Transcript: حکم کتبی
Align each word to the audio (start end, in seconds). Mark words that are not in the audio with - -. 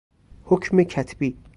حکم 0.43 0.83
کتبی 0.83 1.37